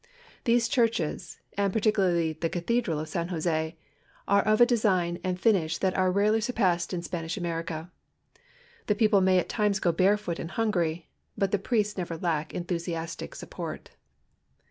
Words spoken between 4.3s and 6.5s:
of a design and finish that are rarel}^